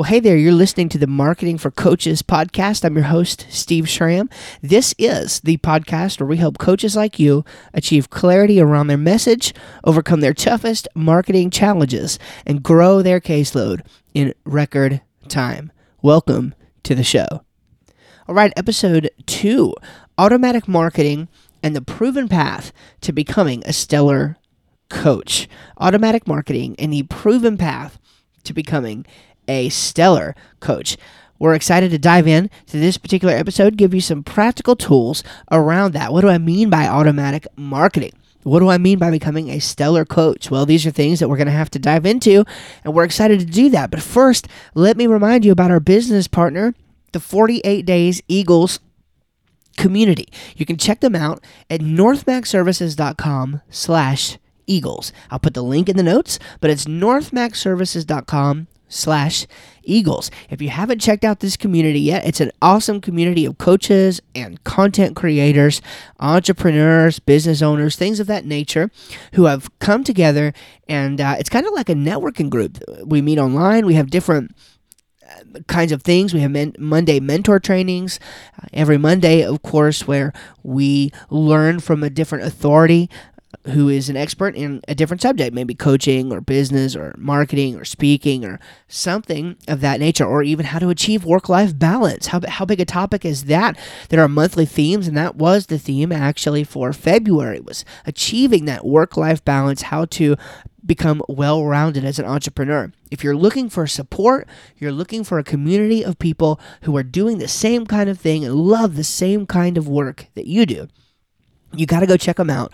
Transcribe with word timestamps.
Well, 0.00 0.08
hey 0.08 0.20
there, 0.20 0.38
you're 0.38 0.52
listening 0.52 0.88
to 0.88 0.98
the 0.98 1.06
Marketing 1.06 1.58
for 1.58 1.70
Coaches 1.70 2.22
podcast. 2.22 2.86
I'm 2.86 2.94
your 2.94 3.04
host, 3.04 3.44
Steve 3.50 3.86
Schramm. 3.86 4.30
This 4.62 4.94
is 4.96 5.40
the 5.40 5.58
podcast 5.58 6.18
where 6.18 6.26
we 6.26 6.38
help 6.38 6.56
coaches 6.56 6.96
like 6.96 7.18
you 7.18 7.44
achieve 7.74 8.08
clarity 8.08 8.58
around 8.58 8.86
their 8.86 8.96
message, 8.96 9.52
overcome 9.84 10.20
their 10.20 10.32
toughest 10.32 10.88
marketing 10.94 11.50
challenges, 11.50 12.18
and 12.46 12.62
grow 12.62 13.02
their 13.02 13.20
caseload 13.20 13.82
in 14.14 14.32
record 14.46 15.02
time. 15.28 15.70
Welcome 16.00 16.54
to 16.84 16.94
the 16.94 17.04
show. 17.04 17.44
All 18.26 18.34
right, 18.34 18.54
episode 18.56 19.10
two 19.26 19.74
automatic 20.16 20.66
marketing 20.66 21.28
and 21.62 21.76
the 21.76 21.82
proven 21.82 22.26
path 22.26 22.72
to 23.02 23.12
becoming 23.12 23.62
a 23.66 23.74
stellar 23.74 24.38
coach. 24.88 25.46
Automatic 25.76 26.26
marketing 26.26 26.74
and 26.78 26.90
the 26.90 27.02
proven 27.02 27.58
path 27.58 27.98
to 28.44 28.54
becoming 28.54 29.04
a 29.50 29.68
stellar 29.68 30.34
coach. 30.60 30.96
We're 31.38 31.54
excited 31.54 31.90
to 31.90 31.98
dive 31.98 32.28
in 32.28 32.50
to 32.66 32.78
this 32.78 32.98
particular 32.98 33.34
episode, 33.34 33.76
give 33.76 33.94
you 33.94 34.00
some 34.00 34.22
practical 34.22 34.76
tools 34.76 35.24
around 35.50 35.92
that. 35.92 36.12
What 36.12 36.20
do 36.20 36.28
I 36.28 36.38
mean 36.38 36.70
by 36.70 36.86
automatic 36.86 37.46
marketing? 37.56 38.12
What 38.42 38.60
do 38.60 38.68
I 38.68 38.78
mean 38.78 38.98
by 38.98 39.10
becoming 39.10 39.50
a 39.50 39.58
stellar 39.58 40.04
coach? 40.04 40.50
Well, 40.50 40.64
these 40.64 40.86
are 40.86 40.90
things 40.90 41.18
that 41.18 41.28
we're 41.28 41.36
going 41.36 41.46
to 41.46 41.52
have 41.52 41.70
to 41.70 41.78
dive 41.78 42.06
into, 42.06 42.44
and 42.84 42.94
we're 42.94 43.04
excited 43.04 43.40
to 43.40 43.46
do 43.46 43.68
that. 43.70 43.90
But 43.90 44.02
first, 44.02 44.48
let 44.74 44.96
me 44.96 45.06
remind 45.06 45.44
you 45.44 45.52
about 45.52 45.70
our 45.70 45.80
business 45.80 46.28
partner, 46.28 46.74
the 47.12 47.20
48 47.20 47.84
Days 47.84 48.22
Eagles 48.28 48.80
community. 49.76 50.28
You 50.56 50.64
can 50.64 50.76
check 50.76 51.00
them 51.00 51.16
out 51.16 51.42
at 51.68 51.80
northmacservices.com 51.80 53.62
slash 53.70 54.38
eagles. 54.66 55.12
I'll 55.30 55.38
put 55.38 55.54
the 55.54 55.62
link 55.62 55.88
in 55.88 55.96
the 55.96 56.02
notes, 56.02 56.38
but 56.60 56.70
it's 56.70 56.84
northmacservices.com 56.84 58.68
slash 58.90 59.46
eagles 59.82 60.30
if 60.50 60.60
you 60.60 60.68
haven't 60.68 60.98
checked 60.98 61.24
out 61.24 61.40
this 61.40 61.56
community 61.56 62.00
yet 62.00 62.24
it's 62.26 62.40
an 62.40 62.50
awesome 62.60 63.00
community 63.00 63.46
of 63.46 63.56
coaches 63.56 64.20
and 64.34 64.62
content 64.64 65.16
creators 65.16 65.80
entrepreneurs 66.18 67.18
business 67.18 67.62
owners 67.62 67.96
things 67.96 68.20
of 68.20 68.26
that 68.26 68.44
nature 68.44 68.90
who 69.34 69.44
have 69.46 69.70
come 69.78 70.04
together 70.04 70.52
and 70.88 71.20
uh, 71.20 71.34
it's 71.38 71.48
kind 71.48 71.66
of 71.66 71.72
like 71.72 71.88
a 71.88 71.94
networking 71.94 72.50
group 72.50 72.78
we 73.04 73.22
meet 73.22 73.38
online 73.38 73.86
we 73.86 73.94
have 73.94 74.10
different 74.10 74.54
uh, 75.30 75.60
kinds 75.68 75.92
of 75.92 76.02
things. 76.02 76.34
We 76.34 76.40
have 76.40 76.50
men- 76.50 76.74
Monday 76.78 77.20
mentor 77.20 77.60
trainings 77.60 78.18
uh, 78.60 78.66
every 78.72 78.98
Monday, 78.98 79.44
of 79.44 79.62
course, 79.62 80.06
where 80.06 80.32
we 80.64 81.12
learn 81.28 81.78
from 81.78 82.02
a 82.02 82.10
different 82.10 82.44
authority 82.44 83.08
who 83.66 83.88
is 83.88 84.08
an 84.08 84.16
expert 84.16 84.54
in 84.54 84.80
a 84.88 84.94
different 84.94 85.20
subject, 85.20 85.54
maybe 85.54 85.74
coaching 85.74 86.32
or 86.32 86.40
business 86.40 86.96
or 86.96 87.14
marketing 87.18 87.76
or 87.76 87.84
speaking 87.84 88.44
or 88.44 88.58
something 88.88 89.56
of 89.68 89.80
that 89.80 90.00
nature, 90.00 90.24
or 90.24 90.42
even 90.42 90.66
how 90.66 90.78
to 90.78 90.88
achieve 90.88 91.24
work 91.24 91.48
life 91.48 91.78
balance. 91.78 92.28
How, 92.28 92.40
how 92.46 92.64
big 92.64 92.80
a 92.80 92.84
topic 92.84 93.24
is 93.24 93.44
that? 93.44 93.78
There 94.08 94.22
are 94.22 94.28
monthly 94.28 94.66
themes, 94.66 95.06
and 95.06 95.16
that 95.16 95.36
was 95.36 95.66
the 95.66 95.78
theme 95.78 96.10
actually 96.10 96.64
for 96.64 96.92
February 96.92 97.60
was 97.60 97.84
achieving 98.06 98.64
that 98.64 98.86
work 98.86 99.16
life 99.16 99.44
balance, 99.44 99.82
how 99.82 100.06
to 100.06 100.36
become 100.84 101.22
well 101.28 101.64
rounded 101.64 102.04
as 102.04 102.18
an 102.18 102.24
entrepreneur. 102.24 102.90
If 103.10 103.22
you're 103.22 103.36
looking 103.36 103.68
for 103.68 103.86
support, 103.86 104.48
you're 104.78 104.92
looking 104.92 105.24
for 105.24 105.38
a 105.38 105.44
community 105.44 106.02
of 106.02 106.18
people 106.18 106.58
who 106.82 106.96
are 106.96 107.02
doing 107.02 107.38
the 107.38 107.48
same 107.48 107.86
kind 107.86 108.08
of 108.08 108.18
thing 108.18 108.44
and 108.44 108.54
love 108.54 108.96
the 108.96 109.04
same 109.04 109.44
kind 109.44 109.76
of 109.76 109.86
work 109.86 110.26
that 110.34 110.46
you 110.46 110.64
do, 110.64 110.88
you 111.74 111.84
got 111.84 112.00
to 112.00 112.06
go 112.06 112.16
check 112.16 112.36
them 112.36 112.50
out 112.50 112.72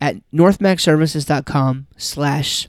at 0.00 0.16
northmacservices.com 0.32 1.86
slash 1.96 2.68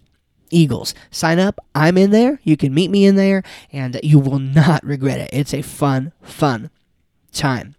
eagles. 0.50 0.94
Sign 1.12 1.40
up. 1.40 1.60
I'm 1.76 1.98
in 1.98 2.12
there. 2.12 2.40
You 2.44 2.58
can 2.58 2.74
meet 2.74 2.90
me 2.90 3.06
in 3.06 3.16
there 3.16 3.44
and 3.72 4.00
you 4.04 4.20
will 4.20 4.40
not 4.40 4.84
regret 4.84 5.20
it. 5.20 5.30
It's 5.32 5.54
a 5.54 5.62
fun 5.62 6.12
fun 6.22 6.70
time. 7.32 7.76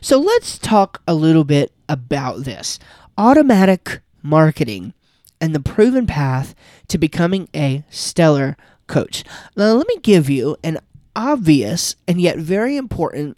So 0.00 0.18
let's 0.18 0.58
talk 0.58 1.02
a 1.06 1.14
little 1.14 1.44
bit 1.44 1.72
about 1.88 2.44
this. 2.44 2.78
Automatic 3.16 4.00
marketing 4.22 4.94
and 5.40 5.54
the 5.54 5.60
proven 5.60 6.06
path 6.06 6.54
to 6.88 6.98
becoming 6.98 7.48
a 7.54 7.84
stellar 7.90 8.56
coach. 8.86 9.24
Now 9.56 9.74
let 9.74 9.86
me 9.86 9.98
give 9.98 10.28
you 10.28 10.56
an 10.64 10.78
obvious 11.14 11.96
and 12.06 12.20
yet 12.20 12.38
very 12.38 12.76
important 12.76 13.36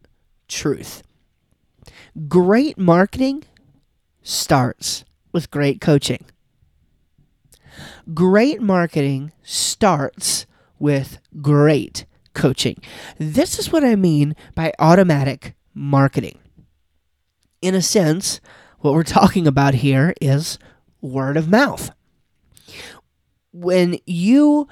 truth. 0.49 1.03
Great 2.29 2.79
marketing 2.79 3.45
starts 4.23 5.05
with 5.33 5.51
great 5.51 5.81
coaching. 5.81 6.25
Great 8.15 8.61
marketing 8.61 9.33
starts 9.43 10.47
with 10.79 11.19
great 11.41 12.07
coaching. 12.35 12.83
This 13.19 13.59
is 13.59 13.71
what 13.71 13.85
I 13.85 13.97
mean 13.97 14.35
by 14.55 14.73
automatic 14.79 15.55
marketing. 15.75 16.39
In 17.63 17.75
a 17.75 17.83
sense, 17.83 18.41
what 18.79 18.95
we're 18.95 19.03
talking 19.05 19.47
about 19.47 19.75
here 19.75 20.15
is 20.21 20.59
word 21.01 21.37
of 21.37 21.49
mouth. 21.49 21.91
When 23.53 23.99
you 24.07 24.69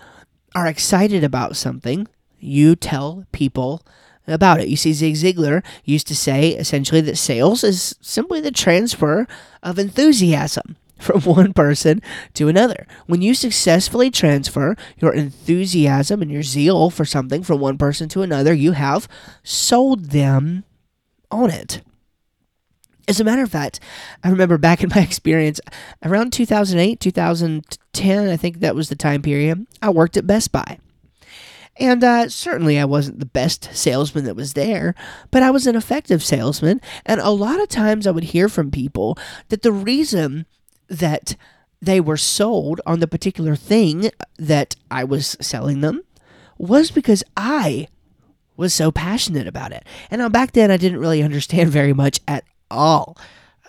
are 0.54 0.66
excited 0.66 1.22
about 1.24 1.56
something, 1.56 2.08
you 2.38 2.76
tell 2.76 3.26
people 3.32 3.84
about 4.28 4.60
it. 4.60 4.68
You 4.68 4.76
see, 4.76 4.92
Zig 4.92 5.14
Ziglar 5.14 5.64
used 5.84 6.06
to 6.08 6.16
say 6.16 6.50
essentially 6.50 7.00
that 7.02 7.16
sales 7.16 7.64
is 7.64 7.94
simply 8.00 8.40
the 8.40 8.50
transfer 8.50 9.26
of 9.62 9.78
enthusiasm 9.78 10.76
from 10.98 11.22
one 11.22 11.52
person 11.52 12.02
to 12.34 12.48
another. 12.48 12.86
When 13.06 13.22
you 13.22 13.34
successfully 13.34 14.10
transfer 14.10 14.76
your 14.98 15.12
enthusiasm 15.12 16.22
and 16.22 16.30
your 16.30 16.42
zeal 16.42 16.90
for 16.90 17.04
something 17.04 17.42
from 17.42 17.60
one 17.60 17.78
person 17.78 18.08
to 18.10 18.22
another, 18.22 18.52
you 18.52 18.72
have 18.72 19.08
sold 19.42 20.10
them 20.10 20.64
on 21.30 21.50
it. 21.50 21.82
As 23.06 23.20
a 23.20 23.24
matter 23.24 23.42
of 23.42 23.50
fact, 23.50 23.80
I 24.22 24.28
remember 24.28 24.58
back 24.58 24.82
in 24.82 24.90
my 24.94 25.00
experience 25.02 25.60
around 26.04 26.32
2008, 26.32 27.00
2010, 27.00 28.28
I 28.28 28.36
think 28.36 28.60
that 28.60 28.74
was 28.74 28.88
the 28.88 28.96
time 28.96 29.22
period, 29.22 29.66
I 29.80 29.90
worked 29.90 30.16
at 30.16 30.26
Best 30.26 30.52
Buy. 30.52 30.78
And 31.78 32.02
uh, 32.02 32.28
certainly 32.28 32.78
I 32.78 32.84
wasn't 32.84 33.20
the 33.20 33.26
best 33.26 33.70
salesman 33.72 34.24
that 34.24 34.34
was 34.34 34.54
there, 34.54 34.94
but 35.30 35.42
I 35.42 35.50
was 35.50 35.66
an 35.66 35.76
effective 35.76 36.24
salesman. 36.24 36.80
And 37.06 37.20
a 37.20 37.30
lot 37.30 37.60
of 37.60 37.68
times 37.68 38.06
I 38.06 38.10
would 38.10 38.24
hear 38.24 38.48
from 38.48 38.70
people 38.70 39.16
that 39.48 39.62
the 39.62 39.72
reason 39.72 40.46
that 40.88 41.36
they 41.80 42.00
were 42.00 42.16
sold 42.16 42.80
on 42.84 42.98
the 42.98 43.06
particular 43.06 43.54
thing 43.54 44.10
that 44.38 44.74
I 44.90 45.04
was 45.04 45.36
selling 45.40 45.80
them 45.80 46.02
was 46.58 46.90
because 46.90 47.22
I 47.36 47.86
was 48.56 48.74
so 48.74 48.90
passionate 48.90 49.46
about 49.46 49.72
it. 49.72 49.84
And 50.10 50.20
now 50.20 50.28
back 50.28 50.52
then 50.52 50.72
I 50.72 50.76
didn't 50.76 50.98
really 50.98 51.22
understand 51.22 51.70
very 51.70 51.92
much 51.92 52.18
at 52.26 52.44
all. 52.70 53.16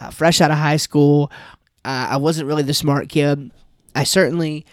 Uh, 0.01 0.09
fresh 0.09 0.41
out 0.41 0.49
of 0.49 0.57
high 0.57 0.77
school, 0.77 1.31
uh, 1.85 2.07
I 2.09 2.17
wasn't 2.17 2.47
really 2.47 2.63
the 2.63 2.73
smart 2.73 3.09
kid. 3.09 3.51
I 3.93 4.03
certainly 4.03 4.65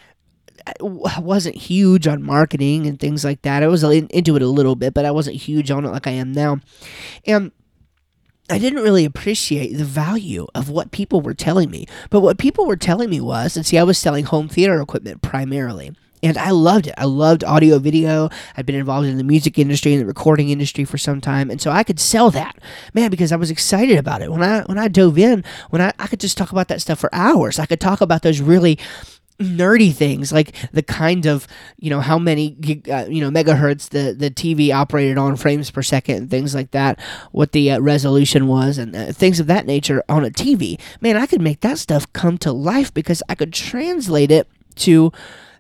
wasn't 0.81 1.57
huge 1.57 2.07
on 2.07 2.23
marketing 2.23 2.87
and 2.87 2.99
things 2.99 3.25
like 3.25 3.43
that. 3.43 3.63
I 3.63 3.69
was 3.69 3.83
into 3.83 4.37
it 4.37 4.43
a 4.43 4.49
little 4.49 4.75
bit, 4.75 4.95
but 4.95 5.05
I 5.05 5.11
wasn't 5.11 5.37
huge 5.37 5.71
on 5.71 5.85
it 5.85 5.91
like 5.91 6.07
I 6.07 6.13
am 6.13 6.33
now. 6.33 6.61
And 7.25 7.53
I 8.49 8.59
didn't 8.59 8.83
really 8.83 9.05
appreciate 9.05 9.77
the 9.77 9.85
value 9.85 10.47
of 10.55 10.69
what 10.69 10.93
people 10.93 11.21
were 11.21 11.35
telling 11.35 11.71
me. 11.71 11.87
But 12.11 12.21
what 12.21 12.39
people 12.39 12.67
were 12.67 12.77
telling 12.77 13.11
me 13.11 13.21
was, 13.21 13.57
and 13.57 13.67
see, 13.67 13.79
I 13.79 13.83
was 13.83 13.99
selling 13.99 14.25
home 14.25 14.49
theater 14.49 14.81
equipment 14.81 15.23
primarily. 15.23 15.93
And 16.23 16.39
I 16.39 16.51
loved 16.51 16.87
it. 16.87 16.95
I 16.97 17.05
loved 17.05 17.45
audio 17.45 17.79
video. 17.79 18.31
I'd 18.57 18.67
been 18.67 18.75
involved 18.75 19.07
in 19.07 19.19
the 19.19 19.25
music 19.25 19.59
industry 19.59 19.93
and 19.93 20.01
the 20.01 20.07
recording 20.07 20.49
industry 20.49 20.85
for 20.85 20.97
some 20.97 21.21
time. 21.21 21.51
And 21.51 21.61
so 21.61 21.71
I 21.71 21.85
could 21.85 22.01
sell 22.01 22.31
that. 22.31 22.57
Man, 22.95 23.11
because 23.11 23.33
I 23.33 23.37
was 23.37 23.51
excited 23.51 23.99
about 23.99 24.23
it. 24.23 24.33
When 24.33 24.43
I 24.43 24.63
when 24.63 24.79
I 24.79 24.89
dove 24.89 25.19
in, 25.19 25.45
when 25.71 25.83
I, 25.83 25.93
I 25.99 26.07
could 26.07 26.21
just 26.21 26.39
talk 26.39 26.53
about 26.53 26.69
that 26.69 26.81
stuff 26.81 26.99
for 26.99 27.15
hours. 27.15 27.59
I 27.59 27.67
could 27.67 27.81
talk 27.81 28.01
about 28.01 28.23
those 28.23 28.41
really 28.41 28.79
nerdy 29.39 29.93
things 29.93 30.33
like 30.33 30.55
the 30.73 30.83
kind 30.83 31.27
of 31.27 31.47
you 31.79 31.91
know 31.91 32.01
how 32.01 32.19
many 32.19 32.57
uh, 32.91 33.05
you 33.07 33.21
know 33.21 33.31
megahertz 33.31 33.91
the 33.91 34.15
the 34.15 34.31
TV 34.31 34.75
operated 34.75 35.19
on 35.19 35.37
frames 35.37 35.71
per 35.71 35.83
second 35.83 36.17
and 36.17 36.31
things 36.31 36.55
like 36.55 36.71
that 36.71 36.99
what 37.33 37.53
the 37.53 37.71
uh, 37.71 37.79
resolution 37.81 38.47
was 38.47 38.79
and 38.79 38.97
uh, 38.97 39.13
things 39.13 39.39
of 39.39 39.47
that 39.47 39.67
nature 39.67 40.03
on 40.09 40.25
a 40.25 40.31
TV 40.31 40.81
man 41.01 41.17
I 41.17 41.27
could 41.27 41.43
make 41.43 41.61
that 41.61 41.79
stuff 41.79 42.11
come 42.13 42.39
to 42.39 42.53
life 42.53 42.93
because 42.95 43.23
I 43.29 43.35
could 43.35 43.53
translate 43.53 44.31
it 44.31 44.49
to 44.77 45.13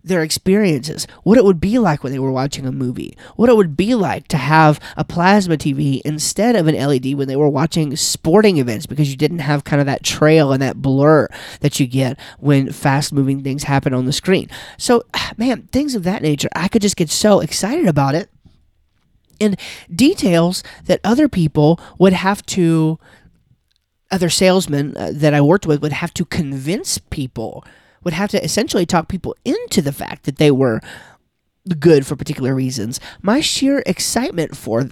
their 0.07 0.23
experiences, 0.23 1.07
what 1.25 1.37
it 1.37 1.45
would 1.45 1.61
be 1.61 1.79
like 1.79 2.03
when 2.03 2.13
they 2.13 2.19
were 2.19 2.31
watching 2.31 2.65
a 2.65 2.73
movie, 2.73 3.17
what 3.35 3.49
it 3.49 3.57
would 3.57 3.77
be 3.77 3.95
like 3.95 4.29
to 4.29 4.37
have 4.37 4.81
a 4.97 5.05
plasma 5.05 5.57
TV 5.57 6.01
instead 6.05 6.55
of 6.55 6.69
an 6.69 6.77
LED 6.77 7.15
when 7.15 7.27
they 7.27 7.35
were 7.35 7.49
watching 7.49 7.95
sporting 7.97 8.59
events 8.59 8.87
because 8.87 9.11
you 9.11 9.17
didn't 9.17 9.41
have 9.41 9.65
kind 9.65 9.81
of 9.81 9.87
that 9.87 10.05
trail 10.05 10.53
and 10.53 10.63
that 10.63 10.81
blur 10.81 11.29
that 11.61 11.81
you 11.81 11.87
get 11.89 12.19
when 12.39 12.73
fast 12.73 13.13
moving 13.13 13.43
things 13.43 13.65
happen 13.65 13.93
on 13.93 14.07
the 14.07 14.13
screen. 14.13 14.49
So, 14.79 15.03
man, 15.37 15.63
things 15.73 15.97
of 15.97 16.05
that 16.05 16.23
nature, 16.23 16.49
I 16.55 16.69
could 16.69 16.83
just 16.83 16.97
get 16.97 17.11
so 17.11 17.41
excited 17.41 17.87
about 17.87 18.15
it. 18.15 18.31
And 19.41 19.59
details 19.95 20.63
that 20.85 21.01
other 21.03 21.29
people 21.29 21.81
would 21.99 22.15
have 22.15 22.47
to, 22.47 22.99
other 24.11 24.31
salesmen 24.31 24.97
uh, 24.97 25.11
that 25.13 25.35
I 25.35 25.41
worked 25.41 25.67
with 25.67 25.83
would 25.83 25.93
have 25.93 26.15
to 26.15 26.25
convince 26.25 26.97
people 26.97 27.65
would 28.07 28.13
have 28.13 28.31
to 28.31 28.45
essentially 28.45 28.87
talk 28.87 29.09
people 29.09 29.35
into 29.45 29.83
the 29.83 29.91
fact 29.91 30.27
that 30.27 30.37
they 30.37 30.53
were 30.53 30.81
good 31.81 32.07
for 32.07 32.15
particular 32.15 32.55
reasons. 32.55 33.01
My 33.21 33.41
sheer 33.41 33.83
excitement 33.85 34.57
for 34.57 34.91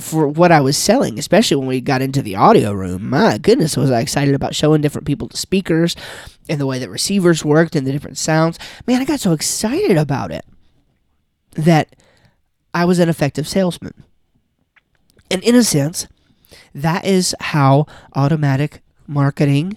for 0.00 0.26
what 0.26 0.50
I 0.50 0.60
was 0.60 0.76
selling, 0.76 1.20
especially 1.20 1.56
when 1.56 1.68
we 1.68 1.80
got 1.80 2.02
into 2.02 2.22
the 2.22 2.34
audio 2.34 2.72
room, 2.72 3.08
my 3.10 3.38
goodness, 3.38 3.76
was 3.76 3.92
I 3.92 4.00
excited 4.00 4.34
about 4.34 4.56
showing 4.56 4.80
different 4.80 5.06
people 5.06 5.28
the 5.28 5.36
speakers 5.36 5.94
and 6.48 6.60
the 6.60 6.66
way 6.66 6.80
that 6.80 6.90
receivers 6.90 7.44
worked 7.44 7.76
and 7.76 7.86
the 7.86 7.92
different 7.92 8.18
sounds. 8.18 8.58
Man, 8.88 9.00
I 9.00 9.04
got 9.04 9.20
so 9.20 9.30
excited 9.30 9.96
about 9.96 10.32
it 10.32 10.44
that 11.52 11.94
I 12.74 12.86
was 12.86 12.98
an 12.98 13.08
effective 13.08 13.46
salesman. 13.46 14.02
And 15.30 15.44
in 15.44 15.54
a 15.54 15.62
sense, 15.62 16.08
that 16.74 17.04
is 17.04 17.36
how 17.38 17.86
automatic 18.16 18.82
marketing 19.06 19.76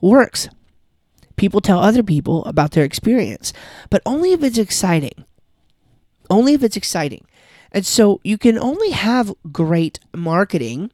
works. 0.00 0.48
People 1.42 1.60
tell 1.60 1.80
other 1.80 2.04
people 2.04 2.44
about 2.44 2.70
their 2.70 2.84
experience, 2.84 3.52
but 3.90 4.00
only 4.06 4.30
if 4.30 4.44
it's 4.44 4.58
exciting. 4.58 5.24
Only 6.30 6.52
if 6.54 6.62
it's 6.62 6.76
exciting. 6.76 7.26
And 7.72 7.84
so 7.84 8.20
you 8.22 8.38
can 8.38 8.56
only 8.56 8.90
have 8.90 9.34
great 9.50 9.98
marketing 10.14 10.92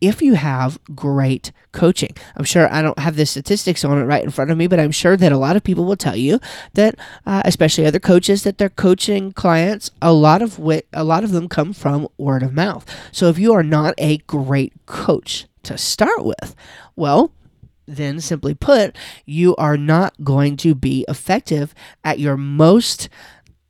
if 0.00 0.20
you 0.20 0.34
have 0.34 0.80
great 0.96 1.52
coaching. 1.70 2.16
I'm 2.34 2.42
sure 2.42 2.68
I 2.68 2.82
don't 2.82 2.98
have 2.98 3.14
the 3.14 3.24
statistics 3.24 3.84
on 3.84 3.96
it 3.96 4.06
right 4.06 4.24
in 4.24 4.30
front 4.30 4.50
of 4.50 4.58
me, 4.58 4.66
but 4.66 4.80
I'm 4.80 4.90
sure 4.90 5.16
that 5.16 5.30
a 5.30 5.38
lot 5.38 5.54
of 5.54 5.62
people 5.62 5.84
will 5.84 5.94
tell 5.94 6.16
you 6.16 6.40
that, 6.72 6.96
uh, 7.24 7.42
especially 7.44 7.86
other 7.86 8.00
coaches, 8.00 8.42
that 8.42 8.58
they're 8.58 8.68
coaching 8.68 9.30
clients. 9.30 9.92
A 10.02 10.12
lot 10.12 10.42
of 10.42 10.58
wit, 10.58 10.88
a 10.92 11.04
lot 11.04 11.22
of 11.22 11.30
them 11.30 11.48
come 11.48 11.72
from 11.72 12.08
word 12.18 12.42
of 12.42 12.52
mouth. 12.52 12.84
So 13.12 13.28
if 13.28 13.38
you 13.38 13.52
are 13.52 13.62
not 13.62 13.94
a 13.98 14.18
great 14.26 14.72
coach 14.86 15.46
to 15.62 15.78
start 15.78 16.24
with, 16.24 16.56
well, 16.96 17.30
then 17.86 18.20
simply 18.20 18.54
put, 18.54 18.96
you 19.24 19.54
are 19.56 19.76
not 19.76 20.14
going 20.22 20.56
to 20.58 20.74
be 20.74 21.04
effective 21.08 21.74
at 22.02 22.18
your 22.18 22.36
most 22.36 23.08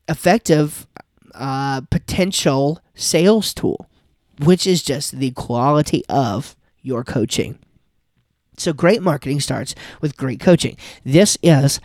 effective 0.09 0.87
uh, 1.35 1.81
potential 1.91 2.81
sales 2.95 3.53
tool 3.53 3.89
which 4.39 4.67
is 4.67 4.83
just 4.83 5.19
the 5.19 5.31
quality 5.33 6.05
of 6.09 6.57
your 6.83 7.05
coaching. 7.05 7.59
So, 8.57 8.73
great 8.73 9.03
marketing 9.03 9.41
starts 9.41 9.75
with 10.01 10.17
great 10.17 10.41
coaching. 10.41 10.77
This 11.05 11.37
is 11.43 11.81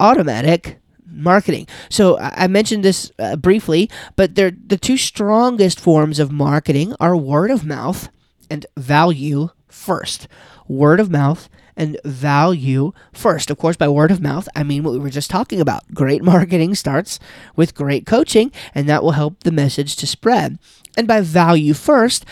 automatic 0.00 0.78
marketing. 1.06 1.66
So, 1.90 2.18
I 2.18 2.46
mentioned 2.46 2.84
this 2.84 3.12
uh, 3.18 3.36
briefly, 3.36 3.90
but 4.16 4.34
they're, 4.34 4.52
the 4.66 4.78
two 4.78 4.96
strongest 4.96 5.78
forms 5.78 6.18
of 6.18 6.32
marketing 6.32 6.94
are 6.98 7.16
word 7.16 7.50
of 7.50 7.64
mouth 7.64 8.08
and 8.48 8.64
value 8.76 9.50
first. 9.68 10.28
Word 10.66 10.98
of 10.98 11.10
mouth 11.10 11.48
and 11.76 11.98
value 12.04 12.92
first. 13.12 13.50
Of 13.50 13.58
course, 13.58 13.76
by 13.76 13.88
word 13.88 14.10
of 14.10 14.20
mouth, 14.20 14.48
I 14.54 14.62
mean 14.62 14.82
what 14.82 14.92
we 14.92 14.98
were 14.98 15.10
just 15.10 15.30
talking 15.30 15.60
about. 15.60 15.92
Great 15.92 16.22
marketing 16.22 16.74
starts 16.74 17.18
with 17.56 17.74
great 17.74 18.06
coaching, 18.06 18.52
and 18.74 18.88
that 18.88 19.02
will 19.02 19.12
help 19.12 19.40
the 19.40 19.52
message 19.52 19.96
to 19.96 20.06
spread. 20.06 20.58
And 20.96 21.08
by 21.08 21.20
value 21.20 21.74
first, 21.74 22.24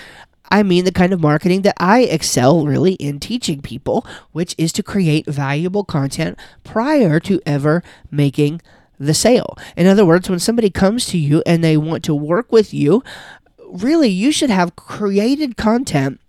I 0.50 0.62
mean 0.62 0.84
the 0.84 0.92
kind 0.92 1.12
of 1.12 1.20
marketing 1.20 1.62
that 1.62 1.76
I 1.78 2.00
excel 2.00 2.66
really 2.66 2.94
in 2.94 3.18
teaching 3.18 3.62
people, 3.62 4.06
which 4.32 4.54
is 4.58 4.72
to 4.74 4.82
create 4.82 5.26
valuable 5.26 5.82
content 5.82 6.38
prior 6.62 7.18
to 7.20 7.40
ever 7.46 7.82
making 8.10 8.60
the 8.98 9.14
sale. 9.14 9.56
In 9.76 9.86
other 9.86 10.04
words, 10.04 10.28
when 10.28 10.38
somebody 10.38 10.70
comes 10.70 11.06
to 11.06 11.18
you 11.18 11.42
and 11.46 11.64
they 11.64 11.76
want 11.76 12.04
to 12.04 12.14
work 12.14 12.52
with 12.52 12.72
you, 12.74 13.02
really 13.66 14.08
you 14.08 14.30
should 14.30 14.50
have 14.50 14.76
created 14.76 15.56
content 15.56 16.20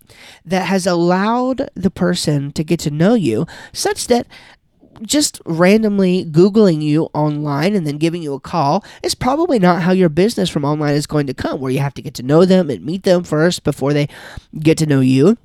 that 0.44 0.66
has 0.66 0.86
allowed 0.86 1.68
the 1.74 1.90
person 1.90 2.52
to 2.52 2.64
get 2.64 2.80
to 2.80 2.90
know 2.90 3.14
you 3.14 3.46
such 3.72 4.06
that 4.06 4.26
just 5.02 5.40
randomly 5.44 6.24
Googling 6.24 6.82
you 6.82 7.08
online 7.14 7.74
and 7.74 7.86
then 7.86 7.98
giving 7.98 8.22
you 8.22 8.34
a 8.34 8.40
call 8.40 8.84
is 9.02 9.14
probably 9.14 9.58
not 9.58 9.82
how 9.82 9.92
your 9.92 10.08
business 10.08 10.48
from 10.48 10.64
online 10.64 10.94
is 10.94 11.06
going 11.06 11.26
to 11.26 11.34
come, 11.34 11.60
where 11.60 11.72
you 11.72 11.80
have 11.80 11.94
to 11.94 12.02
get 12.02 12.14
to 12.14 12.22
know 12.22 12.44
them 12.44 12.70
and 12.70 12.84
meet 12.84 13.02
them 13.02 13.24
first 13.24 13.64
before 13.64 13.92
they 13.92 14.08
get 14.58 14.78
to 14.78 14.86
know 14.86 15.00
you. 15.00 15.36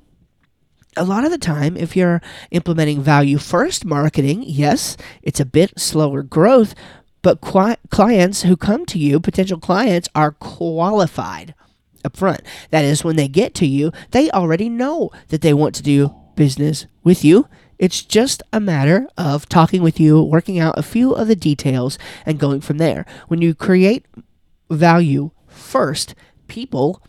A 0.96 1.04
lot 1.04 1.24
of 1.24 1.30
the 1.30 1.38
time, 1.38 1.76
if 1.76 1.96
you're 1.96 2.20
implementing 2.50 3.00
value 3.00 3.38
first 3.38 3.84
marketing, 3.84 4.42
yes, 4.44 4.96
it's 5.22 5.40
a 5.40 5.44
bit 5.44 5.78
slower 5.78 6.22
growth, 6.22 6.74
but 7.22 7.40
clients 7.40 8.42
who 8.42 8.56
come 8.56 8.86
to 8.86 8.98
you, 8.98 9.20
potential 9.20 9.58
clients, 9.58 10.08
are 10.14 10.32
qualified 10.32 11.54
up 12.04 12.16
front. 12.16 12.42
That 12.70 12.84
is, 12.84 13.04
when 13.04 13.16
they 13.16 13.28
get 13.28 13.54
to 13.56 13.66
you, 13.66 13.92
they 14.10 14.30
already 14.30 14.68
know 14.68 15.10
that 15.28 15.40
they 15.40 15.54
want 15.54 15.74
to 15.76 15.82
do 15.82 16.14
business 16.34 16.86
with 17.04 17.24
you. 17.24 17.48
It's 17.78 18.02
just 18.02 18.42
a 18.52 18.60
matter 18.60 19.06
of 19.16 19.48
talking 19.48 19.82
with 19.82 19.98
you, 19.98 20.22
working 20.22 20.58
out 20.58 20.78
a 20.78 20.82
few 20.82 21.12
of 21.12 21.28
the 21.28 21.36
details, 21.36 21.98
and 22.26 22.38
going 22.38 22.60
from 22.60 22.78
there. 22.78 23.06
When 23.28 23.40
you 23.40 23.54
create 23.54 24.06
value 24.68 25.30
first, 25.46 26.14
people 26.46 27.02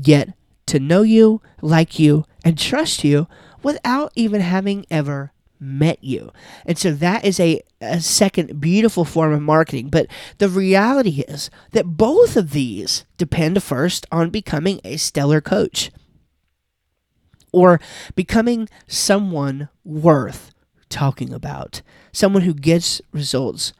get 0.00 0.34
to 0.66 0.78
know 0.78 1.02
you, 1.02 1.42
like 1.60 1.98
you, 1.98 2.24
and 2.44 2.56
trust 2.56 3.02
you 3.02 3.26
without 3.62 4.12
even 4.14 4.40
having 4.40 4.86
ever 4.90 5.32
met 5.62 6.02
you. 6.02 6.32
And 6.66 6.76
so 6.76 6.90
that 6.90 7.24
is 7.24 7.38
a, 7.38 7.62
a 7.80 8.00
second 8.00 8.60
beautiful 8.60 9.04
form 9.04 9.32
of 9.32 9.40
marketing. 9.40 9.88
But 9.88 10.08
the 10.38 10.48
reality 10.48 11.22
is 11.28 11.50
that 11.70 11.96
both 11.96 12.36
of 12.36 12.50
these 12.50 13.04
depend 13.16 13.62
first 13.62 14.04
on 14.10 14.30
becoming 14.30 14.80
a 14.84 14.96
stellar 14.96 15.40
coach 15.40 15.92
or 17.52 17.80
becoming 18.16 18.68
someone 18.88 19.68
worth 19.84 20.50
talking 20.88 21.32
about, 21.32 21.80
someone 22.12 22.42
who 22.42 22.54
gets 22.54 23.00
results 23.12 23.72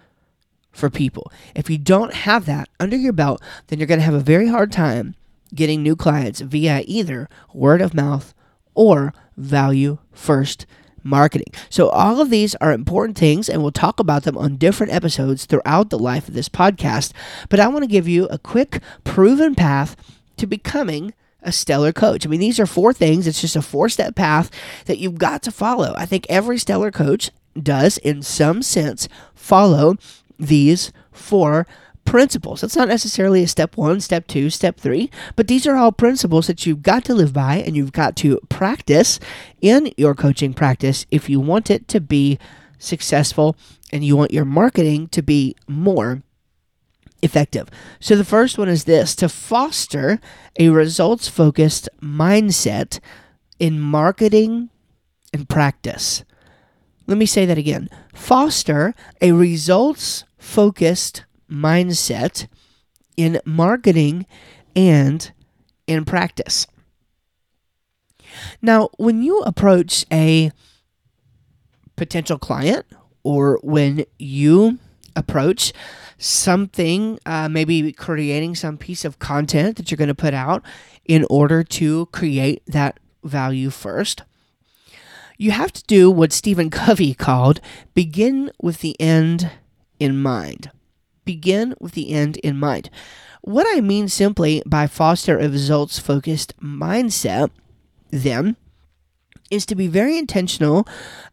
for 0.70 0.88
people. 0.88 1.32
If 1.54 1.68
you 1.68 1.78
don't 1.78 2.14
have 2.14 2.46
that 2.46 2.68
under 2.78 2.96
your 2.96 3.12
belt, 3.12 3.42
then 3.66 3.78
you're 3.78 3.88
going 3.88 4.00
to 4.00 4.06
have 4.06 4.14
a 4.14 4.20
very 4.20 4.48
hard 4.48 4.70
time 4.70 5.14
getting 5.54 5.82
new 5.82 5.96
clients 5.96 6.40
via 6.40 6.82
either 6.86 7.28
word 7.52 7.82
of 7.82 7.92
mouth 7.92 8.32
or 8.74 9.12
value 9.36 9.98
first 10.12 10.64
marketing. 11.02 11.52
So, 11.70 11.88
all 11.88 12.20
of 12.20 12.30
these 12.30 12.54
are 12.56 12.72
important 12.72 13.18
things, 13.18 13.48
and 13.48 13.62
we'll 13.62 13.72
talk 13.72 14.00
about 14.00 14.24
them 14.24 14.36
on 14.36 14.56
different 14.56 14.92
episodes 14.92 15.44
throughout 15.44 15.90
the 15.90 15.98
life 15.98 16.28
of 16.28 16.34
this 16.34 16.48
podcast. 16.48 17.12
But 17.48 17.60
I 17.60 17.68
want 17.68 17.82
to 17.82 17.88
give 17.88 18.08
you 18.08 18.26
a 18.26 18.38
quick, 18.38 18.80
proven 19.04 19.54
path 19.54 19.96
to 20.36 20.46
becoming 20.46 21.14
a 21.42 21.52
stellar 21.52 21.92
coach. 21.92 22.24
I 22.24 22.28
mean, 22.28 22.40
these 22.40 22.60
are 22.60 22.66
four 22.66 22.92
things. 22.92 23.26
It's 23.26 23.40
just 23.40 23.56
a 23.56 23.62
four 23.62 23.88
step 23.88 24.14
path 24.14 24.50
that 24.86 24.98
you've 24.98 25.18
got 25.18 25.42
to 25.42 25.50
follow. 25.50 25.94
I 25.96 26.06
think 26.06 26.26
every 26.28 26.58
stellar 26.58 26.90
coach 26.90 27.30
does, 27.60 27.98
in 27.98 28.22
some 28.22 28.62
sense, 28.62 29.08
follow 29.34 29.96
these 30.38 30.92
four 31.10 31.66
principles. 32.04 32.62
It's 32.62 32.76
not 32.76 32.88
necessarily 32.88 33.42
a 33.42 33.48
step 33.48 33.76
one, 33.76 34.00
step 34.00 34.26
two, 34.26 34.50
step 34.50 34.78
three, 34.78 35.10
but 35.36 35.48
these 35.48 35.66
are 35.66 35.76
all 35.76 35.92
principles 35.92 36.46
that 36.46 36.66
you've 36.66 36.82
got 36.82 37.04
to 37.06 37.14
live 37.14 37.32
by 37.32 37.56
and 37.56 37.76
you've 37.76 37.92
got 37.92 38.16
to 38.16 38.38
practice 38.48 39.18
in 39.60 39.92
your 39.96 40.14
coaching 40.14 40.52
practice 40.54 41.06
if 41.10 41.28
you 41.28 41.40
want 41.40 41.70
it 41.70 41.88
to 41.88 42.00
be 42.00 42.38
successful 42.78 43.56
and 43.92 44.04
you 44.04 44.16
want 44.16 44.32
your 44.32 44.44
marketing 44.44 45.08
to 45.08 45.22
be 45.22 45.54
more 45.68 46.22
effective. 47.22 47.68
So 48.00 48.16
the 48.16 48.24
first 48.24 48.58
one 48.58 48.68
is 48.68 48.84
this 48.84 49.14
to 49.16 49.28
foster 49.28 50.20
a 50.58 50.68
results 50.70 51.28
focused 51.28 51.88
mindset 52.00 52.98
in 53.58 53.78
marketing 53.78 54.70
and 55.32 55.48
practice. 55.48 56.24
Let 57.06 57.18
me 57.18 57.26
say 57.26 57.46
that 57.46 57.58
again. 57.58 57.88
Foster 58.12 58.94
a 59.20 59.32
results 59.32 60.24
focused 60.36 61.24
mindset 61.52 62.48
in 63.16 63.40
marketing 63.44 64.26
and 64.74 65.30
in 65.86 66.04
practice. 66.04 66.66
Now, 68.62 68.88
when 68.96 69.22
you 69.22 69.40
approach 69.40 70.06
a 70.10 70.50
potential 71.96 72.38
client 72.38 72.86
or 73.22 73.60
when 73.62 74.06
you 74.18 74.78
approach 75.14 75.72
something, 76.16 77.18
uh, 77.26 77.48
maybe 77.48 77.92
creating 77.92 78.54
some 78.54 78.78
piece 78.78 79.04
of 79.04 79.18
content 79.18 79.76
that 79.76 79.90
you're 79.90 79.96
going 79.96 80.08
to 80.08 80.14
put 80.14 80.32
out 80.32 80.64
in 81.04 81.26
order 81.28 81.62
to 81.62 82.06
create 82.06 82.62
that 82.66 82.98
value 83.22 83.68
first, 83.68 84.22
you 85.36 85.50
have 85.50 85.72
to 85.72 85.84
do 85.84 86.10
what 86.10 86.32
Stephen 86.32 86.70
Covey 86.70 87.12
called 87.12 87.60
begin 87.92 88.50
with 88.62 88.80
the 88.80 88.98
end 89.00 89.50
in 89.98 90.16
mind 90.22 90.70
begin 91.24 91.74
with 91.80 91.92
the 91.92 92.12
end 92.12 92.36
in 92.38 92.56
mind. 92.56 92.90
What 93.42 93.66
I 93.76 93.80
mean 93.80 94.08
simply 94.08 94.62
by 94.66 94.86
foster 94.86 95.38
a 95.38 95.48
results 95.48 95.98
focused 95.98 96.54
mindset, 96.60 97.50
then, 98.10 98.56
is 99.52 99.66
to 99.66 99.74
be 99.74 99.86
very 99.86 100.16
intentional 100.16 100.88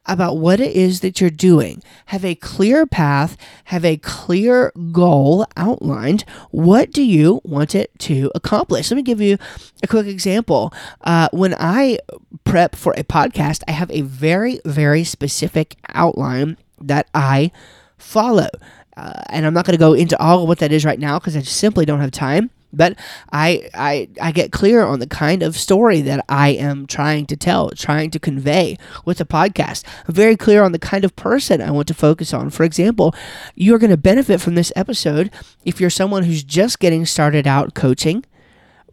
about 0.06 0.38
what 0.38 0.60
it 0.60 0.76
is 0.76 1.00
that 1.00 1.22
you're 1.22 1.30
doing. 1.30 1.82
Have 2.08 2.26
a 2.26 2.36
clear 2.36 2.86
path, 2.86 3.38
have 3.66 3.86
a 3.86 3.98
clear 3.98 4.74
goal 4.92 5.46
outlined. 5.56 6.26
What 6.52 6.92
do 6.92 7.02
you 7.02 7.40
want 7.46 7.76
it 7.76 7.98
to 8.00 8.30
accomplish? 8.36 8.92
Let 8.92 8.98
me 8.98 9.04
give 9.04 9.22
you 9.22 9.38
a 9.82 9.88
quick 9.88 10.06
example. 10.06 10.74
Uh, 11.02 11.30
when 11.32 11.56
I 11.58 12.00
prep 12.44 12.76
for 12.76 12.94
a 12.98 13.04
podcast, 13.04 13.64
I 13.68 13.72
have 13.72 13.90
a 13.92 14.02
very, 14.02 14.60
very 14.66 15.06
specific 15.06 15.78
outline 15.94 16.58
that 16.82 17.08
I 17.14 17.52
follow. 17.98 18.50
Uh, 19.00 19.14
and 19.30 19.46
I'm 19.46 19.54
not 19.54 19.66
going 19.66 19.78
to 19.78 19.80
go 19.80 19.94
into 19.94 20.20
all 20.22 20.42
of 20.42 20.48
what 20.50 20.60
that 20.60 20.74
is 20.74 20.84
right 20.84 21.00
now 21.00 21.20
because 21.20 21.38
I 21.38 21.42
simply 21.42 21.86
don't 21.86 22.02
have 22.02 22.12
time. 22.12 22.50
But 22.74 23.00
I, 23.32 23.70
I, 23.74 24.10
I 24.22 24.32
get 24.32 24.52
clear 24.52 24.84
on 24.84 25.00
the 25.00 25.08
kind 25.08 25.42
of 25.42 25.56
story 25.56 26.02
that 26.02 26.24
I 26.28 26.50
am 26.50 26.86
trying 26.86 27.26
to 27.28 27.38
tell, 27.38 27.70
trying 27.72 28.12
to 28.12 28.20
convey 28.20 28.78
with 29.06 29.20
the 29.20 29.26
podcast. 29.26 29.86
I'm 30.08 30.14
very 30.14 30.36
clear 30.36 30.64
on 30.64 30.74
the 30.74 30.80
kind 30.80 31.06
of 31.06 31.16
person 31.16 31.62
I 31.62 31.72
want 31.72 31.88
to 31.88 31.94
focus 31.94 32.34
on. 32.34 32.50
For 32.50 32.64
example, 32.64 33.16
you're 33.56 33.80
going 33.80 33.90
to 33.90 33.98
benefit 33.98 34.42
from 34.42 34.56
this 34.56 34.74
episode 34.76 35.32
if 35.64 35.80
you're 35.80 35.90
someone 35.90 36.24
who's 36.24 36.44
just 36.44 36.80
getting 36.80 37.06
started 37.06 37.48
out 37.48 37.74
coaching 37.74 38.26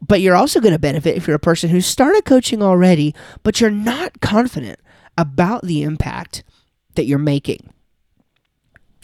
but 0.06 0.20
you're 0.20 0.36
also 0.36 0.60
going 0.60 0.74
to 0.74 0.78
benefit 0.78 1.16
if 1.16 1.26
you're 1.26 1.36
a 1.36 1.40
person 1.40 1.70
who 1.70 1.80
started 1.80 2.26
coaching 2.26 2.62
already, 2.62 3.14
but 3.42 3.62
you're 3.62 3.70
not 3.70 4.20
confident 4.20 4.78
about 5.16 5.62
the 5.62 5.82
impact 5.82 6.44
that 6.96 7.06
you're 7.06 7.18
making. 7.18 7.72